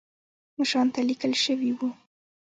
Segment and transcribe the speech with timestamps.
[0.57, 1.89] مشرانو ته لیکل شوي وو.